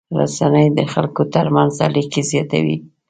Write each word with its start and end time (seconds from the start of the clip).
رسنۍ 0.19 0.67
د 0.77 0.79
خلکو 0.93 1.21
تر 1.33 1.45
منځ 1.55 1.73
اړیکې 1.87 2.21
زیاتوي. 2.31 2.77